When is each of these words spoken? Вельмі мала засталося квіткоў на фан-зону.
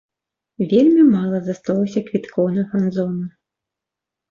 Вельмі 0.71 1.03
мала 1.09 1.41
засталося 1.51 2.05
квіткоў 2.09 2.51
на 2.59 2.67
фан-зону. 2.75 3.25